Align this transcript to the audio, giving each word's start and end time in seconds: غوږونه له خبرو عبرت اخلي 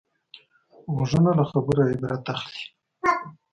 غوږونه 0.93 1.31
له 1.37 1.43
خبرو 1.51 1.83
عبرت 1.91 2.23
اخلي 2.33 2.63